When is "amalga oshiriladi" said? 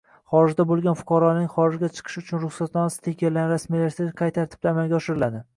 4.77-5.49